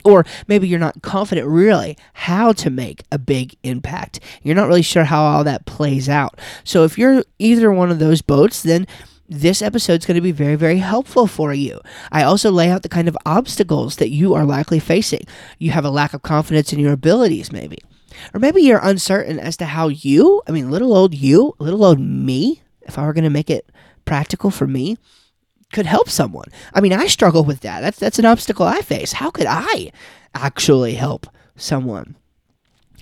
Or 0.04 0.24
maybe 0.46 0.68
you're 0.68 0.78
not 0.78 1.02
confident 1.02 1.46
really 1.46 1.96
how 2.12 2.52
to 2.52 2.70
make 2.70 3.02
a 3.10 3.18
big 3.18 3.56
impact. 3.62 4.20
You're 4.42 4.56
not 4.56 4.68
really 4.68 4.82
sure 4.82 5.04
how 5.04 5.22
all 5.22 5.44
that 5.44 5.66
plays 5.66 6.08
out. 6.08 6.38
So 6.64 6.84
if 6.84 6.98
you're 6.98 7.24
either 7.38 7.72
one 7.72 7.90
of 7.90 7.98
those 7.98 8.22
boats, 8.22 8.62
then 8.62 8.86
this 9.28 9.62
episode 9.62 10.00
is 10.00 10.06
going 10.06 10.16
to 10.16 10.20
be 10.20 10.32
very, 10.32 10.56
very 10.56 10.78
helpful 10.78 11.26
for 11.26 11.54
you. 11.54 11.80
I 12.10 12.22
also 12.22 12.50
lay 12.50 12.70
out 12.70 12.82
the 12.82 12.88
kind 12.88 13.08
of 13.08 13.16
obstacles 13.24 13.96
that 13.96 14.10
you 14.10 14.34
are 14.34 14.44
likely 14.44 14.78
facing. 14.78 15.24
You 15.58 15.70
have 15.70 15.84
a 15.84 15.90
lack 15.90 16.12
of 16.12 16.22
confidence 16.22 16.72
in 16.72 16.78
your 16.78 16.92
abilities, 16.92 17.50
maybe. 17.50 17.78
Or 18.34 18.40
maybe 18.40 18.62
you're 18.62 18.80
uncertain 18.82 19.38
as 19.38 19.56
to 19.56 19.64
how 19.64 19.88
you, 19.88 20.42
I 20.46 20.52
mean, 20.52 20.70
little 20.70 20.94
old 20.94 21.14
you, 21.14 21.54
little 21.58 21.84
old 21.84 21.98
me, 21.98 22.62
if 22.82 22.98
I 22.98 23.06
were 23.06 23.14
going 23.14 23.24
to 23.24 23.30
make 23.30 23.48
it 23.48 23.70
practical 24.04 24.50
for 24.50 24.66
me, 24.66 24.98
could 25.72 25.86
help 25.86 26.08
someone. 26.08 26.48
I 26.72 26.80
mean, 26.80 26.92
I 26.92 27.06
struggle 27.06 27.44
with 27.44 27.60
that. 27.60 27.80
That's 27.80 27.98
that's 27.98 28.18
an 28.18 28.24
obstacle 28.24 28.66
I 28.66 28.80
face. 28.80 29.12
How 29.12 29.30
could 29.30 29.46
I 29.48 29.90
actually 30.34 30.94
help 30.94 31.26
someone? 31.56 32.16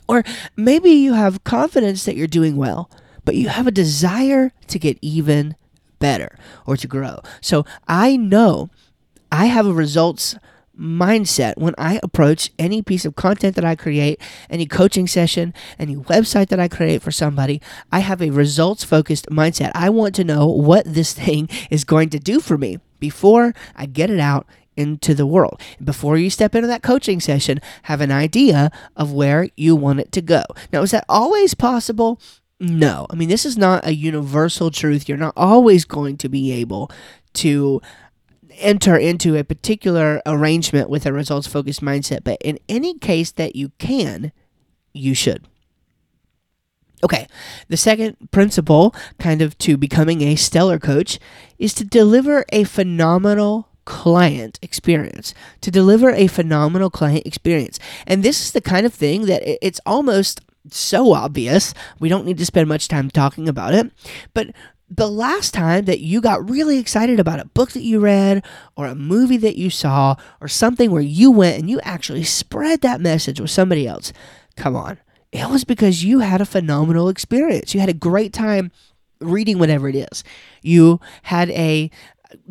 Or 0.09 0.25
maybe 0.57 0.91
you 0.91 1.13
have 1.13 1.45
confidence 1.45 2.05
that 2.05 2.17
you're 2.17 2.27
doing 2.27 2.57
well, 2.57 2.91
but 3.25 3.37
you 3.37 3.49
have 3.49 3.67
a 3.67 3.73
desire 3.73 4.53
to 4.67 4.79
get 4.79 4.99
even 5.01 5.55
better 6.01 6.37
or 6.67 6.77
to 6.77 6.89
grow. 6.89 7.21
So 7.41 7.65
I 7.87 8.17
know 8.17 8.71
I 9.31 9.47
have 9.47 9.67
a 9.67 9.73
results 9.73 10.35
mindset 10.81 11.59
when 11.59 11.75
I 11.77 12.01
approach 12.03 12.51
any 12.59 12.83
piece 12.83 13.05
of 13.05 13.15
content 13.15 13.55
that 13.57 13.65
I 13.65 13.77
create, 13.77 14.21
any 14.49 14.67
coaching 14.67 15.07
session, 15.07 15.53
any 15.79 15.97
website 15.97 16.49
that 16.49 16.61
I 16.61 16.69
create 16.69 17.03
for 17.03 17.11
somebody. 17.13 17.61
I 17.93 18.01
have 18.01 18.23
a 18.23 18.31
results 18.31 18.83
focused 18.83 19.29
mindset. 19.29 19.73
I 19.75 19.91
want 19.91 20.15
to 20.17 20.25
know 20.25 20.47
what 20.47 20.85
this 20.87 21.13
thing 21.13 21.49
is 21.71 21.85
going 21.85 22.09
to 22.11 22.19
do 22.19 22.41
for 22.41 22.57
me 22.57 22.79
before 22.99 23.55
I 23.77 23.87
get 23.87 24.11
it 24.11 24.21
out 24.21 24.47
into 24.77 25.15
the 25.15 25.27
world. 25.27 25.61
Before 25.83 26.17
you 26.17 26.31
step 26.31 26.55
into 26.55 26.69
that 26.69 26.83
coaching 26.83 27.21
session, 27.21 27.61
have 27.83 28.01
an 28.01 28.11
idea 28.11 28.71
of 28.97 29.13
where 29.13 29.49
you 29.57 29.77
want 29.77 30.01
it 30.01 30.13
to 30.13 30.23
go. 30.23 30.43
Now, 30.73 30.83
is 30.83 30.93
that 30.93 31.05
always 31.09 31.55
possible? 31.55 32.21
No. 32.59 33.07
I 33.11 33.15
mean, 33.15 33.29
this 33.29 33.45
is 33.45 33.59
not 33.59 33.87
a 33.87 33.95
universal 33.95 34.71
truth. 34.71 35.09
You're 35.09 35.19
not 35.19 35.35
always 35.37 35.85
going 35.85 36.17
to 36.19 36.29
be 36.29 36.53
able 36.53 36.91
to 37.35 37.81
enter 38.61 38.97
into 38.97 39.37
a 39.37 39.45
particular 39.45 40.23
arrangement 40.27 40.89
with 40.89 41.07
a 41.07 41.13
results 41.13 41.47
focused 41.47 41.83
mindset, 41.83 42.25
but 42.25 42.39
in 42.43 42.59
any 42.69 42.99
case 42.99 43.33
that 43.33 43.57
you 43.57 43.71
can, 43.79 44.33
you 44.93 45.15
should. 45.15 45.47
Okay, 47.03 47.27
the 47.69 47.77
second 47.77 48.17
principle, 48.31 48.95
kind 49.19 49.41
of 49.41 49.57
to 49.59 49.77
becoming 49.77 50.21
a 50.21 50.37
stellar 50.37 50.79
coach, 50.79 51.19
is 51.59 51.73
to 51.75 51.85
deliver 51.85 52.45
a 52.53 52.65
phenomenal 52.65 53.69
client 53.87 54.59
experience. 54.61 55.35
To 55.63 55.71
deliver 55.71 56.11
a 56.11 56.27
phenomenal 56.27 56.91
client 56.91 57.27
experience. 57.27 57.79
And 58.07 58.23
this 58.23 58.43
is 58.43 58.53
the 58.53 58.61
kind 58.61 58.85
of 58.85 58.93
thing 58.93 59.27
that 59.27 59.43
it's 59.67 59.81
almost 59.87 60.43
so 60.69 61.13
obvious. 61.13 61.73
We 61.99 62.11
don't 62.11 62.27
need 62.27 62.39
to 62.39 62.47
spend 62.47 62.69
much 62.69 62.87
time 62.87 63.11
talking 63.11 63.49
about 63.49 63.73
it. 63.73 63.91
But 64.35 64.49
the 64.91 65.09
last 65.09 65.55
time 65.55 65.85
that 65.85 66.01
you 66.01 66.21
got 66.21 66.51
really 66.51 66.79
excited 66.79 67.21
about 67.21 67.39
a 67.39 67.45
book 67.45 67.71
that 67.73 67.83
you 67.83 68.01
read 68.01 68.45
or 68.77 68.87
a 68.87 68.95
movie 68.95 69.37
that 69.37 69.57
you 69.57 69.71
saw 69.71 70.17
or 70.41 70.49
something 70.49 70.91
where 70.91 71.01
you 71.01 71.31
went 71.31 71.59
and 71.59 71.71
you 71.71 71.81
actually 71.83 72.25
spread 72.25 72.81
that 72.81 73.01
message 73.01 73.41
with 73.41 73.51
somebody 73.51 73.87
else, 73.87 74.13
come 74.57 74.75
on. 74.75 74.99
It 75.31 75.49
was 75.49 75.63
because 75.63 76.03
you 76.03 76.19
had 76.21 76.41
a 76.41 76.47
phenomenal 76.47 77.09
experience. 77.09 77.73
You 77.73 77.79
had 77.79 77.89
a 77.89 77.95
great 77.95 78.33
time 78.33 78.73
reading 79.21 79.61
whatever 79.61 79.89
it 79.89 79.95
is. 79.95 80.25
You 80.61 81.01
had 81.23 81.51
a 81.51 81.89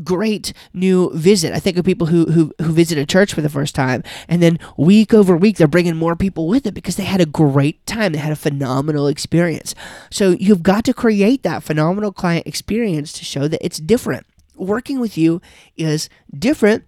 great 0.04 0.54
new 0.74 1.12
visit. 1.14 1.54
I 1.54 1.60
think 1.60 1.78
of 1.78 1.86
people 1.86 2.08
who, 2.08 2.26
who 2.26 2.54
who 2.60 2.72
visit 2.72 2.98
a 2.98 3.06
church 3.06 3.34
for 3.34 3.42
the 3.42 3.50
first 3.50 3.76
time, 3.76 4.04
and 4.28 4.42
then 4.42 4.60
week 4.78 5.14
over 5.14 5.36
week 5.36 5.58
they're 5.58 5.68
bringing 5.68 5.96
more 5.96 6.16
people 6.16 6.48
with 6.48 6.66
it 6.66 6.74
because 6.74 6.96
they 6.96 7.04
had 7.04 7.22
a 7.22 7.26
great 7.26 7.86
time. 7.86 8.12
They 8.12 8.20
had 8.20 8.32
a 8.32 8.36
phenomenal 8.36 9.08
experience. 9.08 9.76
So 10.12 10.32
you've 10.32 10.64
got 10.64 10.86
to 10.86 10.94
create 10.94 11.44
that 11.44 11.64
phenomenal 11.64 12.12
client 12.12 12.48
experience 12.48 13.14
to 13.14 13.26
show 13.26 13.48
that 13.48 13.64
it's 13.66 13.80
different. 13.80 14.26
Working 14.56 15.00
with 15.00 15.18
you 15.18 15.42
is 15.78 16.10
different. 16.38 16.86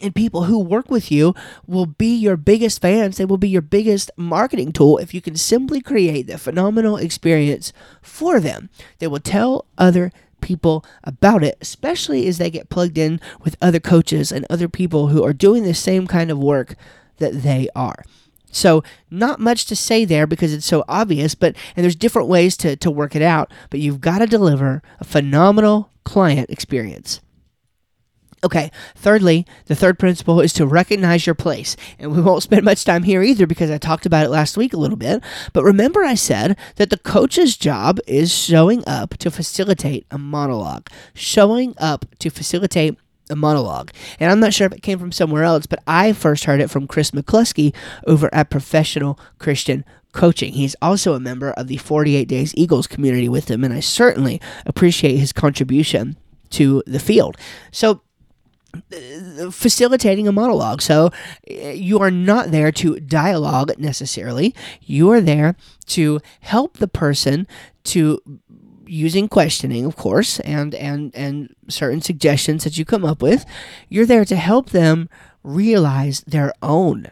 And 0.00 0.14
people 0.14 0.44
who 0.44 0.60
work 0.60 0.88
with 0.88 1.10
you 1.10 1.34
will 1.66 1.86
be 1.86 2.14
your 2.14 2.36
biggest 2.36 2.80
fans. 2.80 3.16
They 3.16 3.24
will 3.24 3.38
be 3.38 3.48
your 3.48 3.60
biggest 3.60 4.08
marketing 4.16 4.72
tool 4.72 4.98
if 4.98 5.12
you 5.12 5.20
can 5.20 5.34
simply 5.34 5.80
create 5.80 6.28
the 6.28 6.38
phenomenal 6.38 6.96
experience 6.96 7.72
for 8.00 8.38
them. 8.38 8.70
They 9.00 9.08
will 9.08 9.18
tell 9.18 9.66
other 9.76 10.12
people 10.40 10.84
about 11.04 11.42
it, 11.42 11.56
especially 11.60 12.26
as 12.26 12.38
they 12.38 12.50
get 12.50 12.68
plugged 12.68 12.98
in 12.98 13.20
with 13.42 13.56
other 13.60 13.80
coaches 13.80 14.32
and 14.32 14.46
other 14.48 14.68
people 14.68 15.08
who 15.08 15.24
are 15.24 15.32
doing 15.32 15.64
the 15.64 15.74
same 15.74 16.06
kind 16.06 16.30
of 16.30 16.38
work 16.38 16.74
that 17.18 17.42
they 17.42 17.68
are. 17.74 18.04
So, 18.52 18.82
not 19.10 19.38
much 19.38 19.66
to 19.66 19.76
say 19.76 20.04
there 20.04 20.26
because 20.26 20.52
it's 20.52 20.66
so 20.66 20.84
obvious, 20.88 21.34
but 21.36 21.54
and 21.76 21.84
there's 21.84 21.94
different 21.94 22.28
ways 22.28 22.56
to, 22.58 22.74
to 22.76 22.90
work 22.90 23.14
it 23.14 23.22
out, 23.22 23.52
but 23.70 23.78
you've 23.80 24.00
got 24.00 24.18
to 24.18 24.26
deliver 24.26 24.82
a 24.98 25.04
phenomenal 25.04 25.90
client 26.04 26.50
experience. 26.50 27.20
Okay, 28.42 28.70
thirdly, 28.96 29.46
the 29.66 29.74
third 29.74 29.98
principle 29.98 30.40
is 30.40 30.54
to 30.54 30.66
recognize 30.66 31.26
your 31.26 31.34
place. 31.34 31.76
And 31.98 32.10
we 32.12 32.22
won't 32.22 32.42
spend 32.42 32.64
much 32.64 32.84
time 32.84 33.02
here 33.02 33.22
either 33.22 33.46
because 33.46 33.70
I 33.70 33.76
talked 33.76 34.06
about 34.06 34.24
it 34.24 34.30
last 34.30 34.56
week 34.56 34.72
a 34.72 34.78
little 34.78 34.96
bit. 34.96 35.22
But 35.52 35.64
remember, 35.64 36.02
I 36.02 36.14
said 36.14 36.56
that 36.76 36.88
the 36.88 36.98
coach's 36.98 37.56
job 37.56 37.98
is 38.06 38.34
showing 38.34 38.82
up 38.86 39.18
to 39.18 39.30
facilitate 39.30 40.06
a 40.10 40.16
monologue, 40.16 40.88
showing 41.12 41.74
up 41.78 42.06
to 42.20 42.30
facilitate 42.30 42.96
a 43.28 43.36
monologue. 43.36 43.90
And 44.18 44.32
I'm 44.32 44.40
not 44.40 44.54
sure 44.54 44.66
if 44.66 44.72
it 44.72 44.82
came 44.82 44.98
from 44.98 45.12
somewhere 45.12 45.44
else, 45.44 45.66
but 45.66 45.82
I 45.86 46.12
first 46.12 46.44
heard 46.44 46.60
it 46.60 46.70
from 46.70 46.86
Chris 46.86 47.10
McCluskey 47.12 47.74
over 48.06 48.32
at 48.34 48.50
Professional 48.50 49.18
Christian 49.38 49.84
Coaching. 50.12 50.54
He's 50.54 50.74
also 50.82 51.14
a 51.14 51.20
member 51.20 51.52
of 51.52 51.68
the 51.68 51.76
48 51.76 52.26
Days 52.26 52.52
Eagles 52.56 52.86
community 52.86 53.28
with 53.28 53.50
him, 53.50 53.62
and 53.62 53.72
I 53.72 53.80
certainly 53.80 54.40
appreciate 54.66 55.16
his 55.18 55.32
contribution 55.32 56.16
to 56.50 56.82
the 56.86 56.98
field. 56.98 57.36
So, 57.70 58.02
facilitating 59.50 60.28
a 60.28 60.32
monologue. 60.32 60.82
So 60.82 61.10
eh, 61.48 61.72
you 61.72 61.98
are 62.00 62.10
not 62.10 62.50
there 62.50 62.72
to 62.72 63.00
dialogue 63.00 63.72
necessarily. 63.78 64.54
You 64.80 65.10
are 65.10 65.20
there 65.20 65.56
to 65.86 66.20
help 66.40 66.78
the 66.78 66.88
person 66.88 67.46
to 67.84 68.20
using 68.86 69.28
questioning, 69.28 69.84
of 69.84 69.96
course, 69.96 70.40
and 70.40 70.74
and 70.74 71.14
and 71.14 71.54
certain 71.68 72.00
suggestions 72.00 72.64
that 72.64 72.76
you 72.76 72.84
come 72.84 73.04
up 73.04 73.22
with. 73.22 73.44
You're 73.88 74.06
there 74.06 74.24
to 74.24 74.36
help 74.36 74.70
them 74.70 75.08
realize 75.42 76.20
their 76.22 76.52
own 76.62 77.08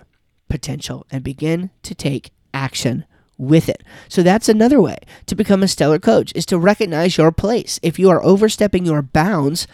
potential 0.49 1.07
and 1.11 1.23
begin 1.23 1.71
to 1.83 1.95
take 1.95 2.31
action 2.53 3.05
with 3.37 3.69
it. 3.69 3.83
So 4.09 4.23
that's 4.23 4.49
another 4.49 4.81
way 4.81 4.99
to 5.27 5.37
become 5.37 5.63
a 5.63 5.69
stellar 5.69 6.01
coach 6.01 6.33
is 6.35 6.45
to 6.47 6.59
recognize 6.59 7.17
your 7.17 7.31
place. 7.31 7.79
If 7.83 7.99
you 7.99 8.11
are 8.11 8.23
overstepping 8.25 8.85
your 8.85 9.03
bounds, 9.03 9.69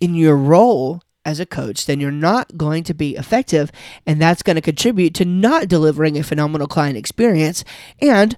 in 0.00 0.14
your 0.14 0.36
role 0.36 1.02
as 1.24 1.38
a 1.38 1.46
coach, 1.46 1.86
then 1.86 2.00
you're 2.00 2.10
not 2.10 2.56
going 2.56 2.82
to 2.84 2.94
be 2.94 3.16
effective, 3.16 3.70
and 4.06 4.20
that's 4.20 4.42
going 4.42 4.56
to 4.56 4.62
contribute 4.62 5.14
to 5.14 5.24
not 5.24 5.68
delivering 5.68 6.18
a 6.18 6.22
phenomenal 6.22 6.66
client 6.66 6.96
experience. 6.96 7.62
And 8.00 8.36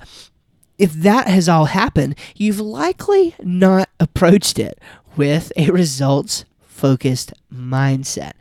if 0.78 0.92
that 0.92 1.28
has 1.28 1.49
all 1.49 1.66
happened, 1.66 2.16
you've 2.35 2.61
likely 2.61 3.35
not 3.40 3.88
approached 4.00 4.59
it 4.59 4.81
with 5.16 5.52
a 5.57 5.71
results 5.71 6.45
focused 6.61 7.33
mindset 7.52 8.33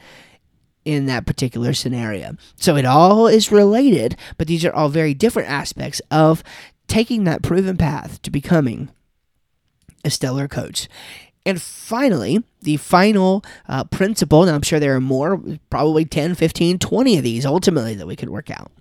in 0.84 1.06
that 1.06 1.28
particular 1.28 1.74
scenario. 1.74 2.36
So 2.56 2.76
it 2.76 2.86
all 2.86 3.28
is 3.28 3.52
related, 3.52 4.16
but 4.38 4.48
these 4.48 4.66
are 4.66 4.74
all 4.74 4.90
very 4.90 5.14
different 5.14 5.50
aspects 5.50 6.02
of 6.10 6.44
taking 6.88 7.24
that 7.26 7.44
proven 7.44 7.78
path 7.78 8.20
to 8.24 8.32
becoming 8.32 8.90
a 10.04 10.10
stellar 10.10 10.48
coach. 10.48 10.88
And 11.46 11.62
finally, 11.62 12.44
the 12.62 12.78
final 12.78 13.44
uh, 13.68 13.84
principle, 13.86 14.44
and 14.44 14.52
I'm 14.52 14.62
sure 14.62 14.80
there 14.80 14.96
are 14.96 15.02
more, 15.02 15.42
probably 15.70 16.06
10, 16.06 16.36
15, 16.36 16.78
20 16.78 17.18
of 17.18 17.24
these 17.24 17.46
ultimately 17.46 17.96
that 17.96 18.06
we 18.06 18.16
could 18.16 18.30
work 18.30 18.52
out. 18.52 18.72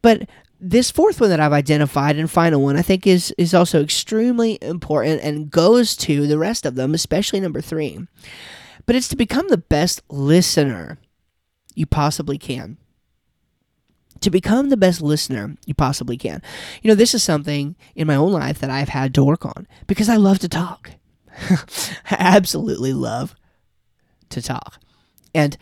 But 0.00 0.28
this 0.58 0.90
fourth 0.90 1.20
one 1.20 1.28
that 1.28 1.40
I've 1.40 1.52
identified 1.52 2.16
and 2.16 2.30
final 2.30 2.62
one 2.62 2.76
I 2.78 2.82
think 2.82 3.06
is 3.06 3.30
is 3.36 3.52
also 3.52 3.82
extremely 3.82 4.58
important 4.62 5.20
and 5.22 5.50
goes 5.50 5.94
to 5.98 6.26
the 6.26 6.38
rest 6.38 6.64
of 6.64 6.76
them, 6.76 6.94
especially 6.94 7.40
number 7.40 7.60
3. 7.60 8.06
But 8.86 8.96
it's 8.96 9.08
to 9.08 9.16
become 9.16 9.48
the 9.48 9.58
best 9.58 10.00
listener 10.08 10.98
you 11.74 11.84
possibly 11.86 12.38
can. 12.38 12.78
to 14.20 14.30
become 14.30 14.70
the 14.70 14.78
best 14.78 15.02
listener 15.02 15.56
you 15.66 15.74
possibly 15.74 16.16
can. 16.16 16.40
You 16.82 16.88
know, 16.88 16.94
this 16.94 17.14
is 17.14 17.22
something 17.22 17.76
in 17.94 18.06
my 18.06 18.16
own 18.16 18.32
life 18.32 18.58
that 18.60 18.70
I've 18.70 18.88
had 18.88 19.12
to 19.14 19.24
work 19.24 19.44
on 19.44 19.66
because 19.86 20.08
I 20.08 20.16
love 20.16 20.38
to 20.38 20.48
talk. 20.48 20.92
I 21.38 21.56
absolutely 22.10 22.92
love 22.92 23.34
to 24.30 24.42
talk. 24.42 24.78
And 25.34 25.56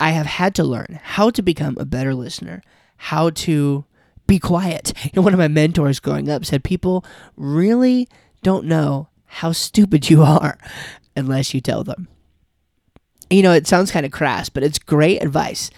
I 0.00 0.10
have 0.10 0.26
had 0.26 0.54
to 0.56 0.64
learn 0.64 1.00
how 1.02 1.30
to 1.30 1.42
become 1.42 1.76
a 1.78 1.84
better 1.84 2.14
listener, 2.14 2.62
how 2.96 3.30
to 3.30 3.84
be 4.26 4.38
quiet. 4.38 4.92
You 5.04 5.10
know, 5.16 5.22
one 5.22 5.32
of 5.32 5.38
my 5.38 5.48
mentors 5.48 6.00
growing 6.00 6.28
up 6.28 6.44
said 6.44 6.62
people 6.62 7.04
really 7.36 8.08
don't 8.42 8.66
know 8.66 9.08
how 9.26 9.52
stupid 9.52 10.10
you 10.10 10.22
are 10.22 10.58
unless 11.16 11.54
you 11.54 11.60
tell 11.60 11.82
them. 11.84 12.08
You 13.30 13.42
know, 13.42 13.52
it 13.52 13.66
sounds 13.66 13.90
kind 13.90 14.06
of 14.06 14.12
crass, 14.12 14.48
but 14.48 14.62
it's 14.62 14.78
great 14.78 15.22
advice. 15.22 15.70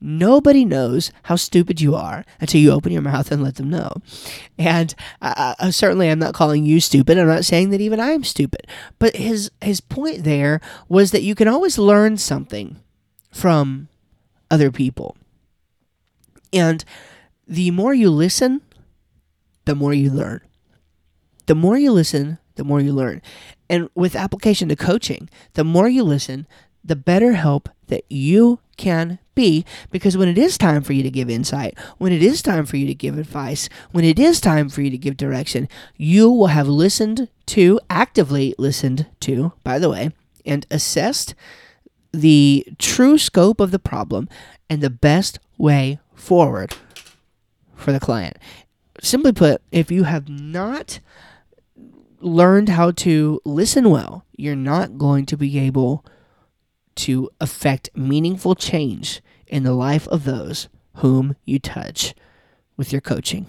Nobody 0.00 0.64
knows 0.64 1.10
how 1.24 1.36
stupid 1.36 1.80
you 1.80 1.94
are 1.94 2.24
until 2.40 2.60
you 2.60 2.70
open 2.70 2.92
your 2.92 3.02
mouth 3.02 3.32
and 3.32 3.42
let 3.42 3.56
them 3.56 3.70
know. 3.70 3.90
And 4.58 4.94
uh, 5.22 5.54
uh, 5.58 5.70
certainly, 5.70 6.10
I'm 6.10 6.18
not 6.18 6.34
calling 6.34 6.64
you 6.64 6.80
stupid. 6.80 7.18
I'm 7.18 7.26
not 7.26 7.44
saying 7.44 7.70
that 7.70 7.80
even 7.80 7.98
I'm 7.98 8.24
stupid. 8.24 8.66
But 8.98 9.16
his 9.16 9.50
his 9.62 9.80
point 9.80 10.24
there 10.24 10.60
was 10.88 11.12
that 11.12 11.22
you 11.22 11.34
can 11.34 11.48
always 11.48 11.78
learn 11.78 12.18
something 12.18 12.78
from 13.32 13.88
other 14.50 14.70
people. 14.70 15.16
And 16.52 16.84
the 17.46 17.70
more 17.70 17.94
you 17.94 18.10
listen, 18.10 18.62
the 19.64 19.74
more 19.74 19.94
you 19.94 20.10
learn. 20.10 20.40
The 21.46 21.54
more 21.54 21.78
you 21.78 21.92
listen, 21.92 22.38
the 22.56 22.64
more 22.64 22.80
you 22.80 22.92
learn. 22.92 23.22
And 23.68 23.88
with 23.94 24.16
application 24.16 24.68
to 24.68 24.76
coaching, 24.76 25.28
the 25.54 25.64
more 25.64 25.88
you 25.88 26.02
listen, 26.02 26.46
the 26.86 26.96
better 26.96 27.32
help 27.32 27.68
that 27.88 28.04
you 28.08 28.60
can 28.76 29.18
be 29.34 29.64
because 29.90 30.16
when 30.16 30.28
it 30.28 30.38
is 30.38 30.58
time 30.58 30.82
for 30.82 30.92
you 30.92 31.02
to 31.02 31.10
give 31.10 31.30
insight, 31.30 31.78
when 31.98 32.12
it 32.12 32.22
is 32.22 32.42
time 32.42 32.66
for 32.66 32.76
you 32.76 32.86
to 32.86 32.94
give 32.94 33.18
advice, 33.18 33.68
when 33.92 34.04
it 34.04 34.18
is 34.18 34.40
time 34.40 34.68
for 34.68 34.82
you 34.82 34.90
to 34.90 34.98
give 34.98 35.16
direction, 35.16 35.68
you 35.96 36.30
will 36.30 36.48
have 36.48 36.68
listened 36.68 37.28
to, 37.46 37.80
actively 37.90 38.54
listened 38.58 39.06
to, 39.20 39.52
by 39.64 39.78
the 39.78 39.90
way, 39.90 40.10
and 40.44 40.66
assessed 40.70 41.34
the 42.12 42.66
true 42.78 43.18
scope 43.18 43.60
of 43.60 43.70
the 43.70 43.78
problem 43.78 44.28
and 44.70 44.80
the 44.80 44.90
best 44.90 45.38
way 45.58 45.98
forward 46.14 46.74
for 47.74 47.92
the 47.92 48.00
client. 48.00 48.36
Simply 49.00 49.32
put, 49.32 49.60
if 49.70 49.90
you 49.90 50.04
have 50.04 50.28
not 50.28 51.00
learned 52.20 52.70
how 52.70 52.90
to 52.90 53.40
listen 53.44 53.90
well, 53.90 54.24
you're 54.36 54.56
not 54.56 54.96
going 54.96 55.26
to 55.26 55.36
be 55.36 55.58
able 55.58 56.04
to 56.96 57.30
affect 57.40 57.90
meaningful 57.94 58.54
change 58.54 59.22
in 59.46 59.62
the 59.62 59.72
life 59.74 60.08
of 60.08 60.24
those 60.24 60.68
whom 60.96 61.36
you 61.44 61.58
touch 61.58 62.14
with 62.76 62.92
your 62.92 63.00
coaching. 63.00 63.46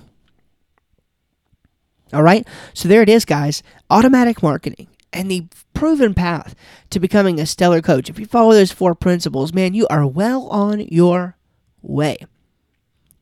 All 2.14 2.24
right, 2.24 2.48
so 2.74 2.88
there 2.88 3.02
it 3.02 3.10
is, 3.10 3.26
guys. 3.26 3.64
Automatic 3.90 4.42
marketing 4.42 4.88
and 5.12 5.30
the 5.30 5.48
proven 5.74 6.14
path 6.14 6.56
to 6.90 7.00
becoming 7.00 7.40
a 7.40 7.46
stellar 7.46 7.82
coach. 7.82 8.10
If 8.10 8.20
you 8.20 8.26
follow 8.26 8.54
those 8.54 8.72
four 8.72 8.96
principles, 8.96 9.54
man, 9.54 9.74
you 9.74 9.88
are 9.88 10.06
well 10.06 10.48
on 10.48 10.80
your 10.80 11.36
way 11.82 12.18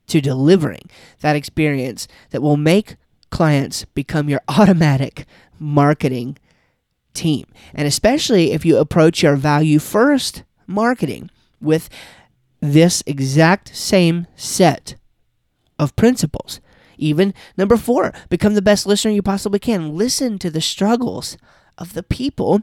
to 0.08 0.22
delivering 0.22 0.90
that 1.22 1.36
experience 1.36 2.08
that 2.30 2.42
will 2.42 2.58
make 2.58 2.96
clients 3.32 3.86
become 3.86 4.30
your 4.30 4.42
automatic 4.48 5.26
marketing 5.60 6.38
team. 7.16 7.46
And 7.74 7.88
especially 7.88 8.52
if 8.52 8.66
you 8.66 8.78
approach 8.78 9.24
your 9.24 9.36
value 9.36 9.80
first 9.80 10.44
marketing 10.68 11.30
with 11.62 11.90
this 12.62 13.04
exact 13.06 13.76
same 13.76 14.28
set 14.36 14.96
of 15.78 15.96
principles. 15.96 16.60
Even 16.98 17.34
number 17.58 17.78
four, 17.78 18.14
become 18.30 18.54
the 18.54 18.62
best 18.62 18.86
listener 18.86 19.12
you 19.12 19.22
possibly 19.22 19.60
can. 19.60 19.96
Listen 19.96 20.40
to 20.40 20.50
the 20.50 20.62
struggles 20.62 21.38
of 21.78 21.94
the 21.94 22.04
people 22.04 22.62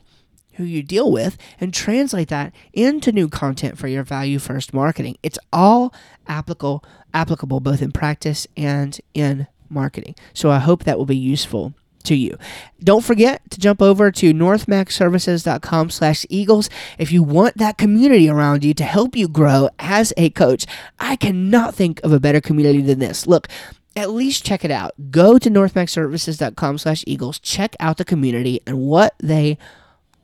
who 0.55 0.65
you 0.65 0.83
deal 0.83 1.11
with 1.11 1.37
and 1.61 1.73
translate 1.73 2.29
that 2.29 2.53
into 2.73 3.12
new 3.12 3.29
content 3.29 3.79
for 3.79 3.88
your 3.88 4.03
value 4.03 4.38
first 4.38 4.75
marketing. 4.75 5.17
It's 5.23 5.38
all 5.53 5.95
applicable 6.27 6.85
applicable 7.15 7.61
both 7.61 7.83
in 7.83 7.93
practice 7.93 8.47
and 8.57 8.99
in 9.15 9.47
marketing. 9.69 10.15
So 10.33 10.51
I 10.51 10.59
hope 10.59 10.85
that 10.85 10.99
will 10.99 11.07
be 11.07 11.17
useful 11.17 11.75
to 12.03 12.15
you. 12.15 12.37
Don't 12.83 13.05
forget 13.05 13.49
to 13.51 13.61
jump 13.61 13.81
over 13.81 14.11
to 14.11 14.33
northmaxservices.com 14.33 15.91
slash 15.91 16.27
eagles 16.29 16.69
if 16.99 17.12
you 17.12 17.23
want 17.23 17.59
that 17.59 17.79
community 17.79 18.29
around 18.29 18.65
you 18.65 18.75
to 18.75 18.85
help 18.85 19.17
you 19.17 19.29
grow 19.29 19.69
as 19.79 20.12
a 20.17 20.31
coach. 20.31 20.67
I 20.99 21.17
cannot 21.17 21.75
think 21.75 22.01
of 22.03 22.12
a 22.12 22.21
better 22.21 22.41
community 22.41 22.83
than 22.83 22.99
this. 22.99 23.27
Look, 23.27 23.49
at 23.95 24.11
least 24.11 24.45
check 24.45 24.65
it 24.65 24.71
out. 24.71 24.93
Go 25.11 25.38
to 25.38 25.51
northmaxservices.com 25.51 26.79
slash 26.79 27.05
eagles. 27.07 27.38
Check 27.38 27.77
out 27.79 27.99
the 27.99 28.05
community 28.05 28.61
and 28.67 28.79
what 28.79 29.15
they 29.19 29.59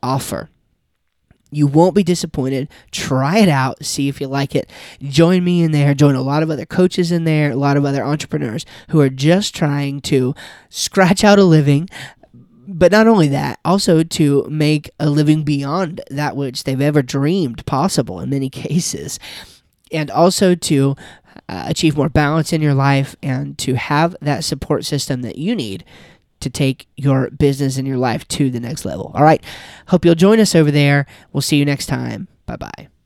offer. 0.01 0.49
You 1.51 1.67
won't 1.67 1.95
be 1.95 2.03
disappointed. 2.03 2.69
Try 2.91 3.39
it 3.39 3.49
out, 3.49 3.83
see 3.83 4.07
if 4.07 4.21
you 4.21 4.27
like 4.27 4.55
it. 4.55 4.69
Join 5.01 5.43
me 5.43 5.63
in 5.63 5.71
there, 5.71 5.93
join 5.93 6.15
a 6.15 6.21
lot 6.21 6.43
of 6.43 6.49
other 6.49 6.65
coaches 6.65 7.11
in 7.11 7.23
there, 7.23 7.51
a 7.51 7.55
lot 7.55 7.77
of 7.77 7.85
other 7.85 8.03
entrepreneurs 8.03 8.65
who 8.89 8.99
are 8.99 9.09
just 9.09 9.55
trying 9.55 10.01
to 10.01 10.35
scratch 10.69 11.23
out 11.23 11.39
a 11.39 11.43
living. 11.43 11.89
But 12.67 12.91
not 12.91 13.07
only 13.07 13.27
that, 13.29 13.59
also 13.65 14.03
to 14.03 14.47
make 14.49 14.91
a 14.99 15.09
living 15.09 15.43
beyond 15.43 16.01
that 16.11 16.35
which 16.35 16.65
they've 16.65 16.79
ever 16.79 17.01
dreamed 17.01 17.65
possible 17.65 18.19
in 18.19 18.29
many 18.29 18.49
cases. 18.51 19.19
And 19.91 20.11
also 20.11 20.53
to 20.53 20.95
uh, 21.49 21.63
achieve 21.67 21.97
more 21.97 22.09
balance 22.09 22.53
in 22.53 22.61
your 22.61 22.75
life 22.75 23.15
and 23.23 23.57
to 23.57 23.73
have 23.73 24.15
that 24.21 24.43
support 24.43 24.85
system 24.85 25.23
that 25.23 25.39
you 25.39 25.55
need 25.55 25.83
to 26.39 26.49
take 26.49 26.87
your 26.95 27.29
business 27.31 27.77
and 27.77 27.87
your 27.87 27.97
life 27.97 28.27
to 28.29 28.49
the 28.49 28.59
next 28.59 28.85
level. 28.85 29.11
All 29.13 29.23
right. 29.23 29.43
Hope 29.87 30.05
you'll 30.05 30.15
join 30.15 30.39
us 30.39 30.55
over 30.55 30.71
there. 30.71 31.05
We'll 31.33 31.41
see 31.41 31.57
you 31.57 31.65
next 31.65 31.87
time. 31.87 32.27
Bye 32.45 32.57
bye. 32.57 32.98